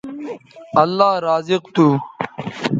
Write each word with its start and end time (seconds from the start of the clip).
اللہ 0.81 1.11
رازق 1.25 1.63
تھو 1.75 1.87